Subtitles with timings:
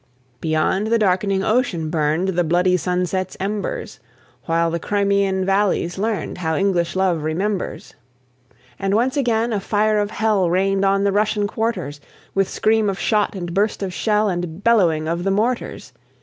[0.39, 3.99] Beyond the darkening ocean burned The bloody sunset's embers,
[4.45, 7.93] While the Crimean valleys learned How English love remembers.
[8.79, 12.01] And once again a fire of hell Rained on the Russian quarters,
[12.33, 15.93] With scream of shot, and burst of shell, And bellowing of the mortars!